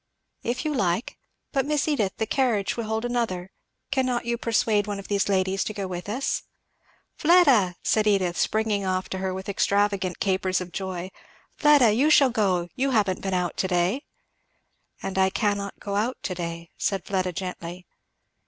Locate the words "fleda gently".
17.05-17.85